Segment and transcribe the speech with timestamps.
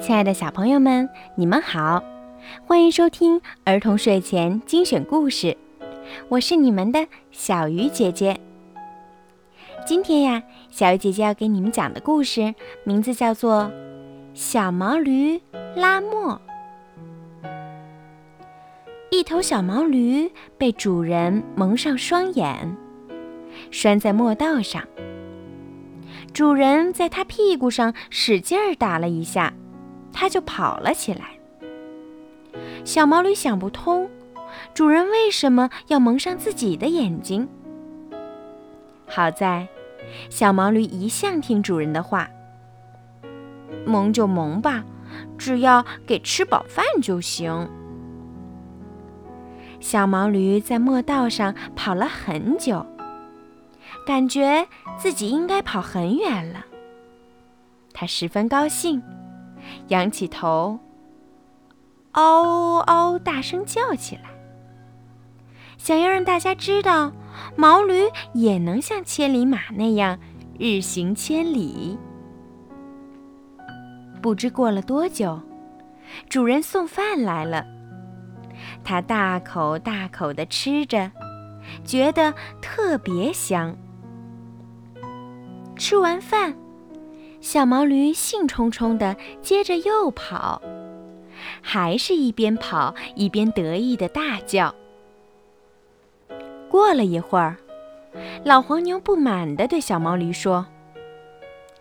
[0.00, 2.02] 亲爱的小朋友们，你们好，
[2.66, 5.56] 欢迎收听儿童睡前精选故事，
[6.28, 8.38] 我是你们的小鱼姐姐。
[9.86, 13.62] 今天呀，小鱼姐姐要给你们讲的故事名字叫做
[14.34, 15.40] 《小毛驴
[15.76, 16.40] 拉磨》。
[19.10, 22.76] 一头小毛驴被主人蒙上双眼，
[23.70, 24.82] 拴在磨道上。
[26.32, 29.54] 主人在它屁股上使劲儿打了一下，
[30.14, 31.38] 它就跑了起来。
[32.84, 34.08] 小毛驴想不通，
[34.72, 37.48] 主人为什么要蒙上自己的眼睛？
[39.06, 39.68] 好在，
[40.30, 42.30] 小毛驴一向听主人的话，
[43.84, 44.84] 蒙就蒙吧，
[45.36, 47.68] 只要给吃饱饭就行。
[49.80, 52.86] 小毛驴在磨道上跑了很久。
[54.06, 54.66] 感觉
[54.98, 56.64] 自己应该跑很远了，
[57.92, 59.02] 他十分高兴，
[59.88, 60.78] 仰起头，
[62.12, 64.30] 嗷嗷大声叫起来，
[65.76, 67.12] 想要让大家知道
[67.56, 70.18] 毛驴也能像千里马那样
[70.58, 71.98] 日行千里。
[74.22, 75.40] 不知过了多久，
[76.28, 77.66] 主人送饭来了，
[78.82, 81.10] 他大口大口地吃着，
[81.84, 83.76] 觉得特别香。
[85.76, 86.56] 吃完饭，
[87.44, 90.62] 小毛驴兴冲冲地接着又跑，
[91.60, 94.74] 还是一边跑一边得意地大叫。
[96.70, 97.58] 过了一会儿，
[98.46, 100.64] 老黄牛不满地对小毛驴说：“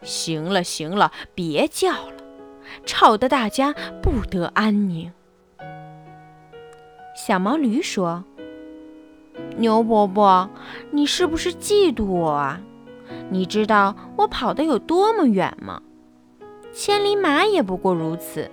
[0.00, 2.22] 行了行了，别叫了，
[2.86, 5.12] 吵得大家不得安宁。”
[7.16, 8.22] 小毛驴说
[9.58, 10.48] ：“牛伯伯，
[10.92, 12.60] 你是不是嫉妒我啊？”
[13.30, 15.82] 你知道我跑得有多么远吗？
[16.72, 18.50] 千里马也不过如此。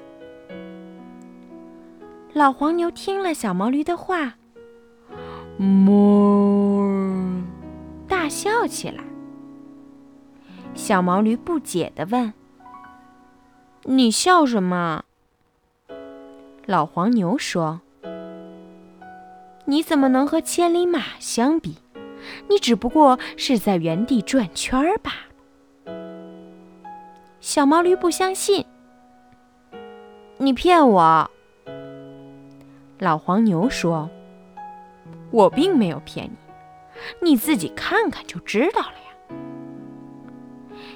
[2.34, 4.34] 老黄牛听了小毛驴的话，
[5.58, 7.44] 哞，
[8.08, 9.04] 大笑起来。
[10.74, 12.34] 小毛驴不解地问
[13.84, 15.06] ：“你笑什么？”
[16.68, 17.80] 老黄牛说
[19.66, 21.78] ：“你怎么能和千里马相比？”
[22.50, 25.18] 你只不过是在原地转圈儿罢了。
[27.40, 28.66] 小毛驴不相信，
[30.38, 31.30] 你骗我。
[33.00, 34.10] 老黄牛说
[35.30, 36.30] ：“我并没有骗
[37.20, 39.38] 你，你自己看看就知道了呀。”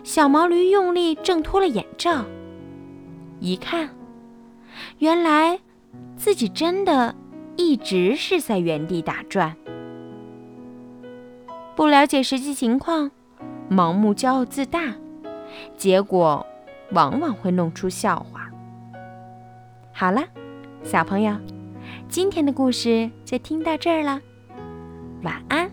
[0.04, 2.24] 小毛驴用力挣脱了眼罩，
[3.40, 3.90] 一看，
[5.00, 5.60] 原来
[6.16, 7.14] 自己真的
[7.58, 9.56] 一直是在原地打转。
[11.80, 13.10] 不了解实际情况，
[13.72, 14.94] 盲目骄傲自大，
[15.78, 16.46] 结果
[16.92, 18.50] 往往会弄出笑话。
[19.94, 20.22] 好了，
[20.84, 21.34] 小朋友，
[22.10, 24.20] 今天的故事就听到这儿了，
[25.24, 25.72] 晚安。